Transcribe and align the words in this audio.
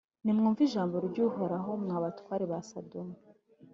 Nimwumve 0.23 0.61
ijambo 0.67 0.95
ry’Uhoraho, 1.07 1.69
mwe 1.83 1.97
batware 2.03 2.45
ba 2.51 2.59
Sodoma, 2.69 3.15